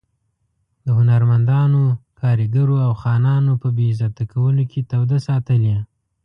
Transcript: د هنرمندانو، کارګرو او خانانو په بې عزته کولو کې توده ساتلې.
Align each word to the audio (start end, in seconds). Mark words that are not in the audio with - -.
د 0.85 0.87
هنرمندانو، 0.99 1.83
کارګرو 2.19 2.75
او 2.85 2.91
خانانو 3.01 3.53
په 3.61 3.67
بې 3.75 3.85
عزته 3.91 4.23
کولو 4.33 4.63
کې 4.71 4.79
توده 4.91 5.17
ساتلې. 5.27 5.75